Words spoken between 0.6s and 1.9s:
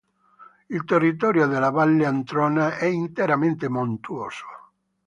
Il territorio della